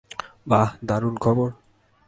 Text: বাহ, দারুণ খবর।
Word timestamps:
বাহ, 0.47 0.69
দারুণ 0.85 1.15
খবর। 1.17 1.49